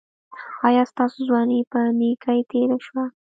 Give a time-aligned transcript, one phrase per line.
[0.67, 3.03] ایا ستاسو ځواني په نیکۍ تیره شوه؟